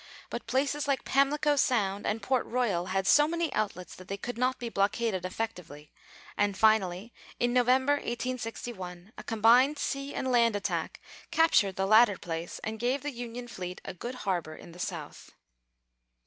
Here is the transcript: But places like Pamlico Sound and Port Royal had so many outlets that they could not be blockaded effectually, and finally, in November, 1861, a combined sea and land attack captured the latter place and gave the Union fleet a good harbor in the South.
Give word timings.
But 0.31 0.47
places 0.47 0.87
like 0.87 1.05
Pamlico 1.05 1.55
Sound 1.55 2.07
and 2.07 2.23
Port 2.23 2.47
Royal 2.47 2.87
had 2.87 3.05
so 3.05 3.27
many 3.27 3.53
outlets 3.53 3.93
that 3.93 4.07
they 4.07 4.17
could 4.17 4.35
not 4.35 4.57
be 4.57 4.67
blockaded 4.67 5.25
effectually, 5.25 5.91
and 6.35 6.57
finally, 6.57 7.13
in 7.39 7.53
November, 7.53 7.93
1861, 7.97 9.13
a 9.15 9.21
combined 9.23 9.77
sea 9.77 10.15
and 10.15 10.31
land 10.31 10.55
attack 10.55 11.01
captured 11.29 11.75
the 11.75 11.85
latter 11.85 12.17
place 12.17 12.57
and 12.63 12.79
gave 12.79 13.03
the 13.03 13.11
Union 13.11 13.47
fleet 13.47 13.79
a 13.85 13.93
good 13.93 14.15
harbor 14.25 14.55
in 14.55 14.71
the 14.71 14.79
South. 14.79 15.33